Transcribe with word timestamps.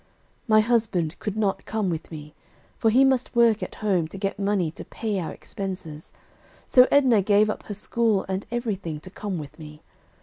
"My 0.47 0.61
husband 0.61 1.13
could 1.19 1.37
not 1.37 1.65
come 1.65 1.91
with 1.91 2.09
me, 2.09 2.33
for 2.79 2.89
he 2.89 3.05
must 3.05 3.35
work 3.35 3.61
at 3.61 3.75
home 3.85 4.07
to 4.07 4.17
get 4.17 4.39
money 4.39 4.71
to 4.71 4.83
pay 4.83 5.19
our 5.19 5.31
expenses, 5.31 6.11
so 6.67 6.87
Edna 6.89 7.21
gave 7.21 7.51
up 7.51 7.61
her 7.67 7.75
school 7.75 8.25
and 8.27 8.43
everything 8.49 8.99
to 9.01 9.11
come 9.11 9.37
with 9.37 9.59
me. 9.59 9.83